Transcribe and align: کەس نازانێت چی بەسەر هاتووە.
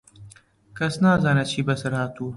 کەس 0.77 0.93
نازانێت 1.03 1.47
چی 1.51 1.61
بەسەر 1.67 1.93
هاتووە. 1.99 2.29